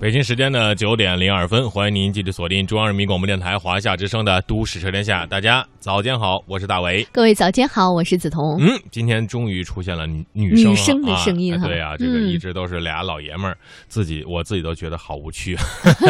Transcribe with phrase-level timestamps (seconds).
[0.00, 5.24] 北京时间的九点零二分，欢迎您继续锁定中央人民广播电台华夏之声的《都市车天下》。
[5.28, 7.04] 大家早间好，我是大伟。
[7.10, 8.56] 各位早间好，我是梓潼。
[8.60, 13.58] 嗯，今天终于出现了女女生女生的啊声音哈对啊，这个嗯一直都是俩老爷们儿，
[13.88, 15.56] 自己我自己都觉得好无趣，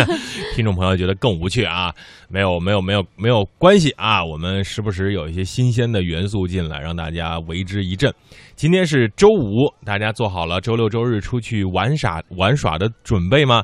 [0.54, 1.90] 听众朋友觉得更无趣啊。
[2.28, 8.12] 没有没有没有没有关系啊，我们时不时有一些新鲜的元素进来，让大家为之一振。
[8.58, 13.62] 今天是周五，大家做好了周六周日出去玩耍玩耍的准备吗？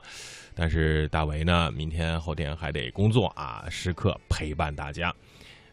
[0.55, 5.13] 但是大为呢，明天后天还得工作啊，时刻陪伴大家。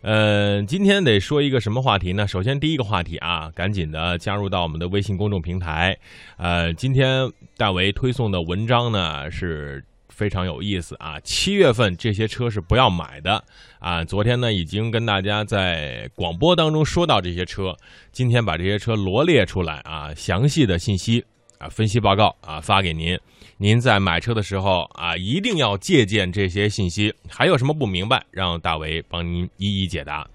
[0.01, 2.27] 呃，今天得说一个什么话题呢？
[2.27, 5.95] 首先第一个话题啊，赶紧的加入到我们的微信公众平台。
[6.37, 9.85] 呃，今天大为推送的文章呢是
[10.21, 11.19] 非常有意思啊。
[11.21, 13.43] 七月份这些车是不要买的
[13.79, 14.03] 啊。
[14.03, 17.75] 昨天呢已经跟大家在广播当中说到这些车，
[18.11, 21.25] 今天把这些车罗列出来啊，详细的信息
[21.57, 23.17] 啊分析报告啊发给您。
[23.57, 27.11] 您在买车的时候啊，一定要借鉴这些信息。
[27.27, 30.27] 还有什么不明白，让大为帮您一一解答。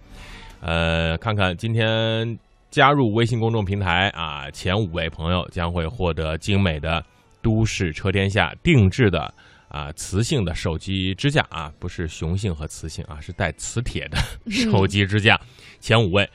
[0.61, 2.37] 呃，看看今天
[2.73, 7.05] 加入微信公众平台啊，前五位朋友将会获得精美的
[7.41, 9.33] 都市车天下定制的
[9.77, 14.17] 啊磁性的手机支架啊，不是雄性和雌性啊，是带磁铁的
[14.51, 15.39] 手机支架。
[15.81, 16.29] 前五位。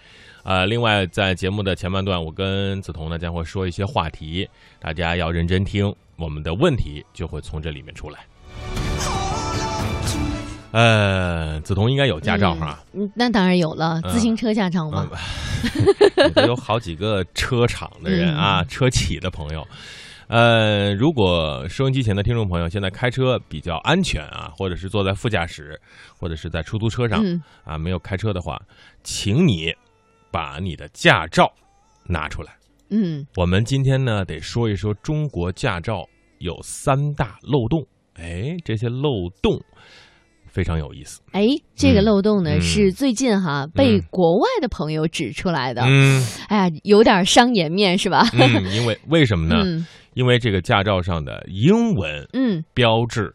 [0.43, 8.19] 呃，另外，在节目的前半段，我跟梓潼呢将会说一些话题，大家要认真听，我们的问题就会从这里面出来。
[10.71, 15.07] 呃，梓潼应该有驾照哈，嗯，那当然有了，嗯自行车驾照嘛。
[16.35, 19.67] 也有好几个车厂的人啊，车企的朋友。
[20.31, 25.77] 呃，如果收音机前的听众朋友现在开车比较安全啊，或者是坐在副驾驶，
[26.17, 27.43] 或者是在出租车上、嗯。
[27.65, 28.57] 啊，没有开车的话，
[29.03, 29.73] 请你
[30.31, 31.51] 把你的驾照
[32.05, 32.53] 拿出来。
[32.91, 39.61] 嗯，我们今天呢得说一说中国驾照有三大漏洞，哎，这些漏洞
[40.51, 41.21] 非常有意思。
[41.31, 45.81] 哎，这个漏洞呢、嗯是最近哈被国外的朋友指出来的。
[45.85, 48.23] 嗯哎呀，有点伤颜面是吧？
[48.33, 49.61] 嗯，因为为什么呢？
[49.65, 53.33] 嗯因为这个驾照上的英文嗯标志。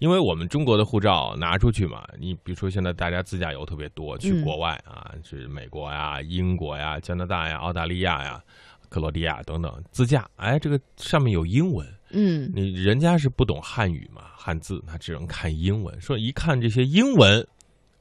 [0.00, 8.40] 因为我们中国的护照拿出去嘛，你比如说现在大家自驾游特别多，去嗯国外啊，去美国呀、英国呀、加拿大呀、澳大利亚呀、
[8.88, 11.86] 克罗地亚等等自驾，哎，这个上面有英文，
[12.16, 12.50] 嗯。
[12.54, 17.46] 你人家是不懂汉语嘛，汉字他只能看英文，说一看这些英文，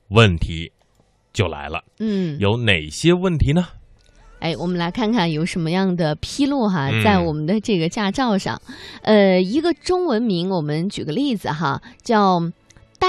[0.07, 0.71] 问题
[1.33, 3.67] 就来了，嗯，有哪些问题呢？
[4.39, 7.03] 哎，我们来看看有什么样的披露哈，嗯。
[7.03, 8.61] 在我们的这个驾照上，
[9.01, 12.39] 呃，一个中文名，我们举个例子哈，叫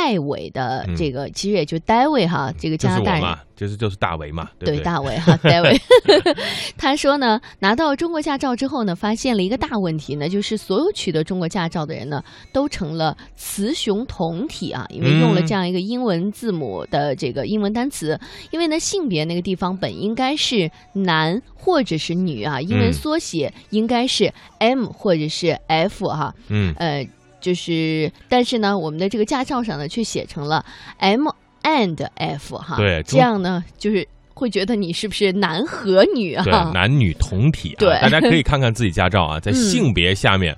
[0.06, 0.94] 戴伟的嗯。
[0.97, 4.78] 这个，其实也就戴维哈，这个加拿大嘛，就是就是大为嘛，对？
[4.81, 5.77] 大为哈， 戴维，
[6.78, 12.22] 他说呢，拿到中国驾照之后呢，发现了一个大问题呢，就是所有取得中国驾照的人呢，
[12.53, 15.47] 都成了雌雄同体啊，因为用了嗯。
[15.47, 18.19] 这样一个英文字母的这个英文单词，
[18.50, 22.93] 因为呢性别那个地方本应该是男或者是女啊，英文嗯。
[22.93, 27.06] 缩写应该是 M 或者是 F 哈、嗯，呃，
[27.46, 30.66] 就是但是呢，我们的这个驾照上呢却写成了
[30.98, 31.28] M
[31.62, 36.42] and F 哈，对这样呢就是会觉得你是不是男和女啊？
[36.42, 40.56] 对，男女同体啊，对大家可以 看看自己驾照啊，在嗯性别下面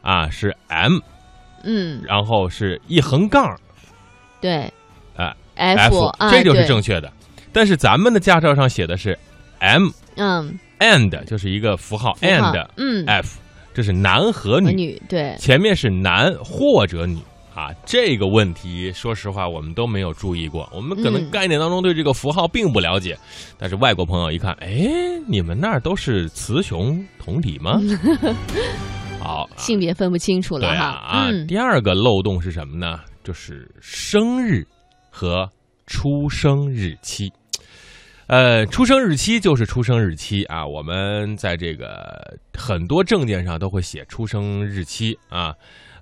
[0.00, 0.98] 啊是 M，
[1.62, 3.54] 嗯，然后是一横杠
[4.40, 4.72] 对，
[5.14, 7.12] 啊 F 啊，这就是正确的。
[7.52, 9.18] 但是咱们的驾照上写的是
[9.58, 13.38] M 嗯 and，就是一个符号符号 and 嗯 F，
[13.80, 17.18] 这是男和和女，女对，前面是男或者女。
[17.52, 20.70] 啊，这个问题，说实话，我们都没有注意过。
[20.72, 23.18] 我们可能嗯概念当中对这个符号并不了解，
[23.58, 24.88] 但是外国朋友一看，哎，
[25.26, 27.80] 你们那儿都是雌雄同体吗？
[29.18, 31.28] 好，啊性别分不清楚了哈，啊。
[31.30, 33.00] 嗯第二个漏洞是什么呢？
[33.24, 34.64] 就是生日
[35.10, 35.46] 和
[35.86, 37.30] 出生日期。
[38.30, 45.52] 呃，出生日期就是出生日期啊，我们在这个很多证件上都会写出生日期啊。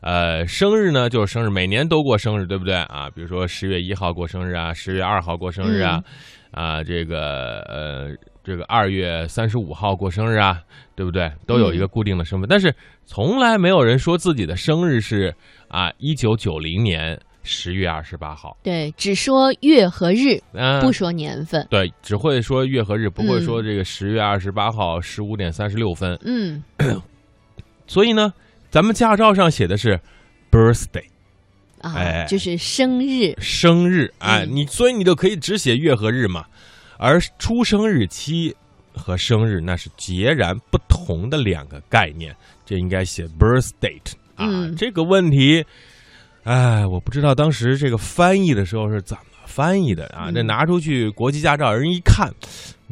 [0.03, 3.09] 呃，生日呢就是生日，每年都过生日，对不对啊？
[3.15, 6.03] 比如说十月一号过生日啊，十月二号过生日啊，
[6.51, 8.15] 啊，这个呃，
[8.45, 10.61] 这个二月三十五号过生日啊，
[10.95, 11.33] 对不对？
[11.47, 12.71] 都有一个固定的身份，但是
[13.07, 15.35] 从来没有人说自己的生日是
[15.69, 26.19] 啊一九九零年十月二十八号，对，只说月和日，嗯、不说年份，对，只会说月和日，不会嗯说这个十月二十八号十五点三十六分。
[26.23, 26.63] 嗯。
[27.87, 28.33] 所以呢，
[28.71, 29.99] 咱们驾照上写的是
[30.51, 31.07] birthday
[31.81, 32.27] 啊，哎。
[32.29, 36.45] 就是生日，生日，哎，嗯你所以你就可以只写月和日嘛，
[36.99, 38.55] 而出生日期
[38.93, 42.37] 和生日那是截然不同的两个概念，
[42.67, 44.45] 这应该写 birth date 啊。
[44.51, 44.77] 嗯。
[44.77, 45.65] 这个问题，
[46.49, 50.31] 哎，我不知道当时这个翻译的时候是怎么翻译的啊？
[50.31, 52.33] 嗯这拿出去国际驾照，人一看，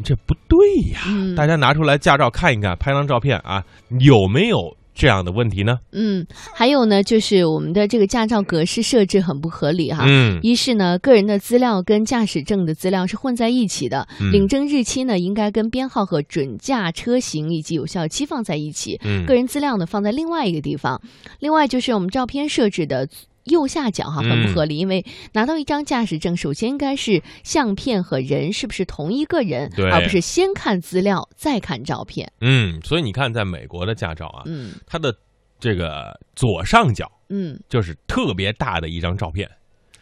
[0.05, 0.58] 这不对
[0.93, 1.00] 呀！
[1.08, 3.64] 嗯大家拿出来驾照看一看，拍张照片啊，
[4.00, 5.79] 有没有这样的问题呢？
[5.93, 10.05] 嗯，还有呢，就是我们的这个驾照格式设置很不合理哈。
[10.06, 21.00] 嗯，一是呢，个人的资料跟驾驶证的资料是混在一起的，嗯领证日期呢应该跟编号和准驾车型以及有效期放在一起，嗯个人资料呢放在另外一个地方。
[21.38, 23.09] 另外就是我们照片设置的。
[23.46, 32.31] 右下角哈很不合理，因为拿到一张驾驶证，首先应该是相片和人是不是同一个人，对而不是先看资料再看照片。
[32.40, 35.14] 嗯，所以你看，在美国的驾照啊，嗯它的
[35.58, 39.49] 这个左上角嗯就是特别大的一张照片，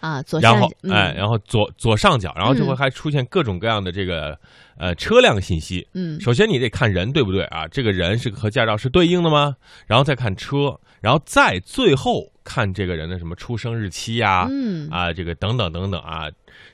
[0.01, 4.39] 啊，左下然后嗯、哎，然后左左上角，然后就会嗯还出现各种各样的这个
[4.77, 5.87] 呃车辆信息。
[5.95, 7.67] 嗯首先你得看人对不对啊？
[7.69, 9.55] 这个人是和驾照是对应的吗？
[9.87, 16.29] 然后再看车，然后再最后看这个人的什么出生日期呀、嗯啊，这个等等等等啊。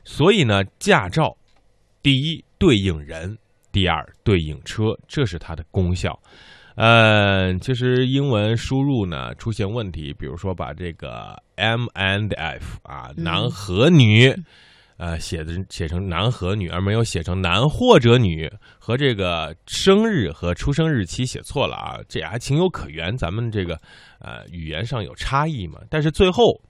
[0.04, 1.36] 所以呢，驾照
[2.02, 3.38] 第一对应人，
[3.72, 6.18] 第二对应车，这是它的功效。
[6.76, 14.34] 呃，其实英文输入呢出现问题，比如说把这个 M and F 啊，嗯男和女，
[15.00, 18.46] 呃，写的写成男和女，而没有写成男或者女，
[18.78, 23.80] 和这个生日和出生日期写错了啊，这还情有可原，咱们这个
[24.18, 25.80] 呃语言上有差异嘛。
[25.88, 26.60] 但是最后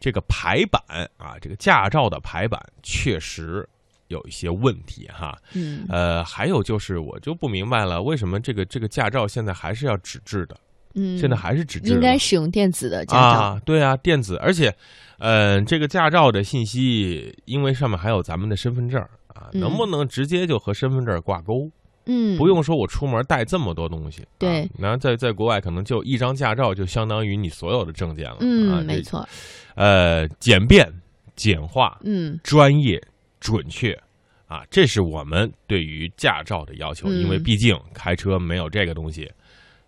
[0.00, 0.82] 这个排版
[1.16, 3.64] 啊，这个驾照的排版确实
[4.08, 5.38] 有一些问题哈。
[5.54, 10.58] 嗯呃，还有就是，我就不明白了，为什么这个这个驾照现在还是要纸质的？
[10.94, 11.92] 嗯，现在还是纸质？
[11.92, 13.40] 应该使用电子的驾照。
[13.40, 14.74] 啊，对啊，电子，而且，
[15.18, 21.70] 呃，这个驾照的信息，因为上面还有咱们的身份证啊，嗯能不能直接就和身份证挂钩？
[22.06, 24.26] 嗯，不用说我出门带这么多东西。
[24.38, 28.36] 对啊然后在在国外可能就一张驾照就相当于你所有的证件了。
[28.36, 29.28] 啊嗯，没错，
[29.74, 30.90] 呃，简便、
[31.36, 33.00] 简化、嗯专业、
[33.38, 33.96] 准确。
[34.46, 39.30] 啊，这是我们对于驾照的要求，因为嗯毕竟开车没有这个东西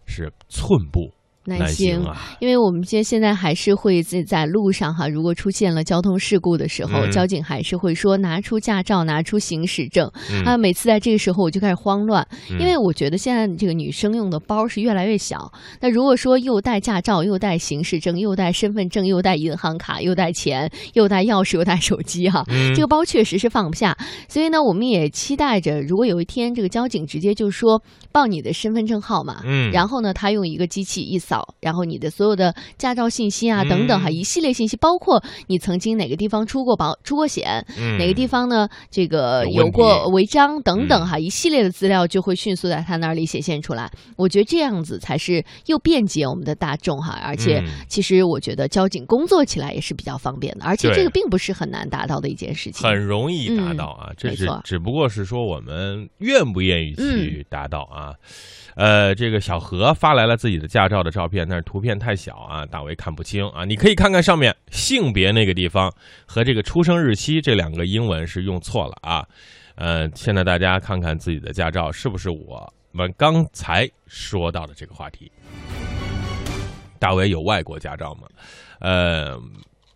[0.07, 1.13] 是寸步
[1.45, 2.05] 难行。
[2.41, 10.11] 因为我们现现在还是会在在路上哈，如果出现了交通事故的时候，嗯交警还是会说拿出驾照，拿出行驶证。
[10.31, 15.51] 嗯啊，每次在这个时候我就开始慌乱，嗯因为我觉得现在这个女生用的包是越来越小。
[15.81, 23.97] 那如果说又带驾照，又带行驶证，又带身份证，又带银行卡，又带钱，又带钥匙，又带手机哈，嗯这个包确实是放不下。
[24.29, 37.97] 所以呢，我们也期待着，如果有一天这个交警直接就说报你的身份证号码，嗯然后呢，他用一个机器一扫，然后你的所有的驾照信息啊等等哈，嗯一系列信息，包括你曾经哪个地方出过保出过险，嗯。
[37.99, 41.07] 哪个地方呢这个有过违章等等嗯。
[41.07, 43.91] 哈，一系列的资料就会迅速在他那里显现出来。
[44.17, 47.69] 我觉得这样子才是又便捷我们的大众哈，而且嗯。
[47.89, 52.89] 其实我觉得交警工作起来也是比较方便的，而且这个并不是很难达到的一件事情。
[52.89, 58.15] 很容易达到啊，这是只不过是说我们愿不愿意去达到啊。
[58.75, 63.65] 呃，这个小何发来了自己的驾照的照照片，但是图片太小啊，大为看不清啊。
[63.65, 65.93] 你可以看看上面性别那个地方
[66.27, 69.25] 和这个出生日期这两个英文是用错了啊。
[69.77, 75.31] 呃，现在大家看看自己的驾照是不是我们刚才说到的这个话题。
[76.99, 78.29] 大为有外国驾照吗？
[78.81, 79.41] 呃，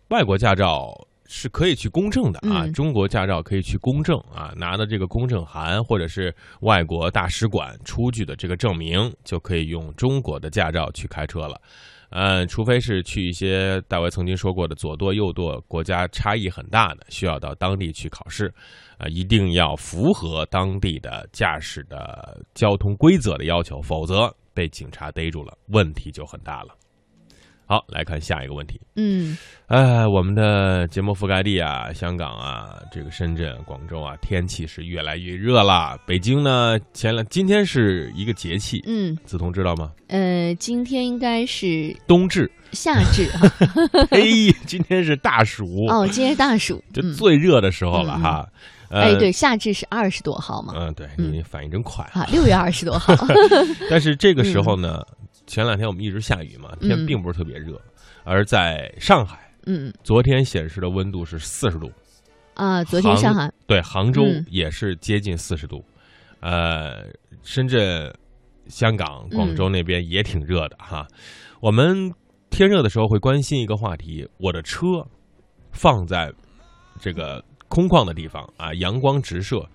[0.07, 11.59] 外国驾照是可以去公证的啊，嗯中国驾照可以去公证啊，拿的这个公证函或者是外国大使馆出具的这个证明，就可以用中国的驾照去开车了。
[12.09, 18.53] 嗯，除非是去一些大卫曾经说过的左舵右舵国家差异很大的，需要到当地去考试，
[18.97, 26.69] 啊、一定要符合当地的驾驶的交通规则的要求，否则被警察逮住了，问题就很大了。
[27.67, 28.79] 好，来看下一个问题。
[28.95, 35.97] 嗯哎，我们的节目覆盖地啊，香港啊，这个深圳、广州啊，天气是越来越热了。
[36.07, 39.91] 北京呢，前两今天是一个节气，嗯梓潼知道吗？
[40.07, 42.49] 呃，今天应该是冬至。
[42.71, 43.49] 夏至哈。
[44.09, 48.47] 嘿，今天是大暑，哦，今天是大暑，就嗯最热的时候了哈。
[48.89, 52.05] 呃哎，对，，夏至是二十多号嘛，嗯，对嗯你反应真快。
[52.13, 53.13] 啊，六月二十多号，
[53.91, 55.01] 但是这个时候呢，
[55.47, 57.81] 前两天我们一直下雨嘛，天嗯并不是特别热，
[58.23, 59.91] 而在上海，嗯。
[60.03, 61.89] 昨天显示的温度是四十度，
[62.53, 64.45] 啊，昨天上海，对，杭州嗯。
[64.49, 65.83] 也是接近四十度，
[66.41, 67.05] 呃，
[67.41, 68.13] 深圳、
[68.67, 71.07] 香港、广州那边也挺热的哈。
[71.61, 72.13] 我们
[72.49, 74.85] 天热的时候会关心一个话题：我的车
[75.71, 76.31] 放在
[76.99, 79.65] 这个空旷的地方啊，阳光直射，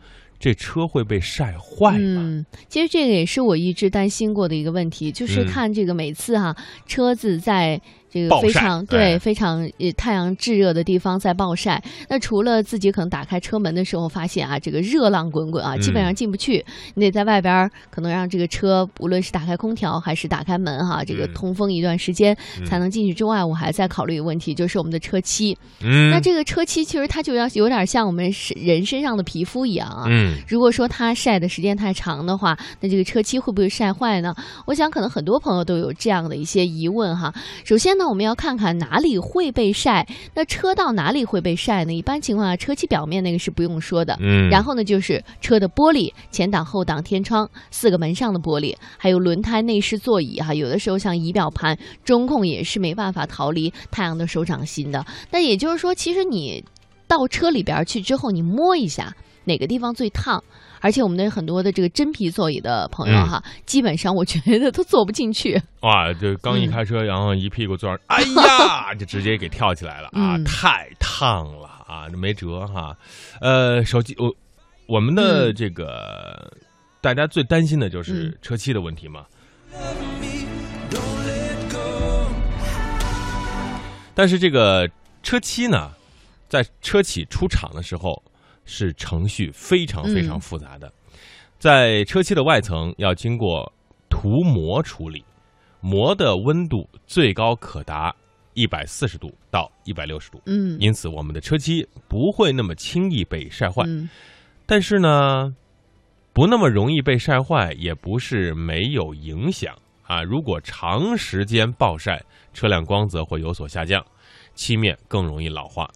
[0.42, 2.20] 这车会被晒坏吗？
[2.20, 7.80] 嗯，其实这个也是我一直担心过的一个问题，就是嗯看这个每次哈、车子在
[8.12, 9.18] 这个非常对哎。
[9.18, 16.04] 非常呃太阳炙热的地方在暴晒，那除了自己可能打开车门的时候发现啊这个热浪滚滚啊，基本嗯。
[16.04, 16.64] 上进不去，
[16.94, 21.32] 你得在外边儿可能让这个车无论是打开空调还是打开门哈、这个嗯。
[21.32, 22.66] 通风一段时间嗯。
[22.66, 25.56] 才能进去之外，我还在考虑一个问题，就是我们的车漆。
[25.80, 30.34] 嗯，那这个车漆其实它就要有点像我们人身上的皮肤一样啊，嗯。
[30.48, 34.34] 如果说它晒的时间太长的话，那这个车漆会不会晒坏呢？
[34.66, 37.32] 我想可能很多朋友都有这样的一些疑问哈。
[37.64, 41.92] 首先呢，我们要看看哪里会被晒，那车到哪里会被晒呢？
[41.92, 44.16] 一般情况下，车漆表面那个是不用说的。
[44.20, 50.52] 嗯，然后呢，就是车的玻璃、前挡、后挡、天窗、四个门上的玻璃，还有轮胎、内饰座椅哈。
[50.54, 55.04] 有的时候像仪表盘、中控也是没办法逃离太阳的手掌心的。
[55.30, 56.64] 那也就是说，其实你
[57.06, 60.42] 到车里边去之后，你摸一下哪个地方最烫。
[60.82, 65.58] 而且我们的很多的这个真皮座椅的朋友嗯哈，基本上我觉得都坐不进去。
[65.80, 70.36] 哇，就刚一嗯开车，然后一屁股坐上， 哎呀，就直接给跳起来了啊！
[70.36, 72.94] 嗯太烫了啊，这没辙哈。
[73.40, 74.28] 呃，手机我
[74.88, 76.52] 我们的嗯这个、
[77.00, 79.24] 大家最担心的就是嗯车漆的问题嘛。
[84.14, 84.86] 但是这个
[85.22, 85.90] 车漆呢，
[86.48, 88.22] 在车企出厂的时候
[88.64, 90.92] 是程序非常非常嗯复杂的，
[91.58, 93.70] 在车漆的外层要经过
[94.08, 95.24] 涂膜处理，
[95.80, 98.14] 膜的温度最高可达
[98.54, 103.82] 一百四十度到一百六十度，嗯因此我们的车漆不会那么轻易被晒坏。
[103.86, 104.08] 嗯
[104.64, 105.54] 但是呢，
[106.32, 110.22] 不那么容易被晒坏，也不是没有影响啊。
[110.22, 112.22] 如果长时间暴晒，
[112.54, 114.02] 车辆光泽会有所下降，
[114.54, 115.90] 漆面更容易老化。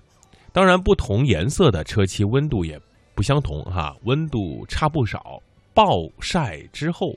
[0.56, 2.80] 当然，不同颜色的车漆温度也
[3.14, 5.38] 不相同哈，温度差不少。
[5.75, 7.12] 暴晒之后，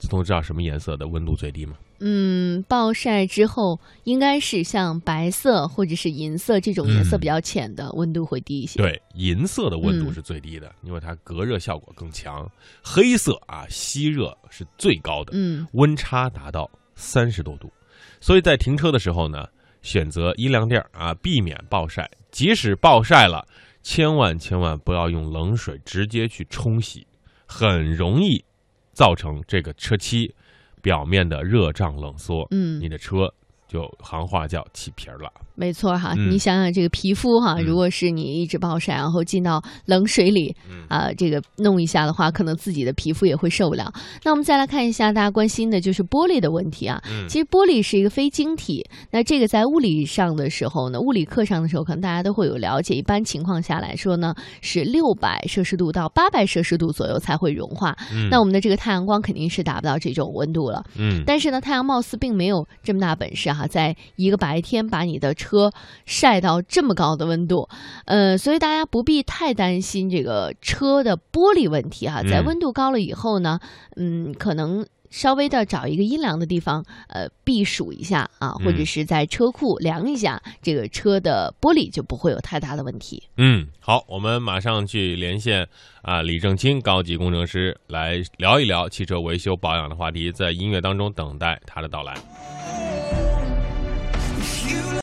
[0.00, 1.76] 子彤知道什么颜色的温度最低吗？
[2.00, 8.80] 嗯，暴晒之后应该是像白色或者是银色这种颜色嗯比较浅的，温度会低一些。
[8.80, 12.50] 对，银色的温度嗯是最低的，因为它隔热效果更强。
[12.82, 15.30] 黑色啊，吸热是最高的。
[15.36, 17.72] 嗯温差达到三十多度，
[18.20, 19.46] 所以在停车的时候呢，
[19.82, 22.10] 选择阴凉地儿啊，避免暴晒。
[22.30, 23.46] 即使暴晒了，
[23.82, 27.06] 千万千万不要用冷水直接去冲洗，
[27.46, 28.44] 很容易
[28.92, 30.34] 造成这个车漆
[30.82, 33.32] 表面的热胀冷缩，嗯你，的车
[33.68, 35.30] 就行话叫起皮儿了。
[35.54, 36.14] 没错哈。
[36.16, 43.92] 嗯你想想这个皮肤哈，嗯如果是你一直暴晒，然后进到冷水里嗯啊、这个弄一下的话，可能自己的皮肤也会受不了。
[44.24, 47.02] 那我们再来看一下大家关心的就是玻璃的问题啊。
[47.10, 52.94] 嗯其实玻璃是一个非晶体，那这个在物理上的时候呢，物理课上的时候，可能大家都会有了解。
[52.94, 57.96] 一般情况下来说呢，是六百摄氏度到八百摄氏度左右才会融化。
[58.12, 60.84] 嗯那我们的这个太阳光肯定是达不到这种温度了。
[60.96, 65.72] 嗯但是呢，太阳貌似并没有这么大本事哈、在一个白天把你的车
[66.06, 67.68] 晒到这么高的温度，
[68.04, 73.58] 呃，所以大家不必太担心这个车的玻璃问题哈、在嗯温度高了以后呢，
[73.96, 74.86] 嗯，可能。
[75.10, 83.22] 稍微的找一个阴凉的地方，呃，避暑一下啊，或者嗯是在车库凉一下，这个车的玻璃就不会有太大的问题。
[83.38, 85.66] 嗯，好，我们马上去连线
[86.02, 92.14] 啊，李正清高级工程师来聊一聊汽车维修保养的话题，在音乐当中等待他的到来。